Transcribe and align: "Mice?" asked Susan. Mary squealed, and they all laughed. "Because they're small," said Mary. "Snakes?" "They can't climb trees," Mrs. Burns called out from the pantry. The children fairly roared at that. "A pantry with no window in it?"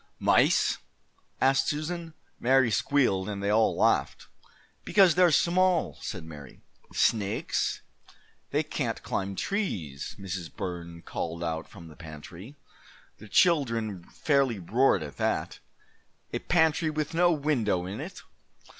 "Mice?" 0.17 0.79
asked 1.39 1.67
Susan. 1.67 2.15
Mary 2.39 2.71
squealed, 2.71 3.29
and 3.29 3.43
they 3.43 3.51
all 3.51 3.77
laughed. 3.77 4.29
"Because 4.83 5.13
they're 5.13 5.29
small," 5.29 5.99
said 6.01 6.23
Mary. 6.23 6.61
"Snakes?" 6.91 7.81
"They 8.49 8.63
can't 8.63 9.03
climb 9.03 9.35
trees," 9.35 10.15
Mrs. 10.17 10.51
Burns 10.51 11.03
called 11.05 11.43
out 11.43 11.69
from 11.69 11.87
the 11.87 11.95
pantry. 11.95 12.55
The 13.19 13.27
children 13.27 14.03
fairly 14.09 14.57
roared 14.57 15.03
at 15.03 15.17
that. 15.17 15.59
"A 16.33 16.39
pantry 16.39 16.89
with 16.89 17.13
no 17.13 17.31
window 17.31 17.85
in 17.85 17.99
it?" 18.01 18.23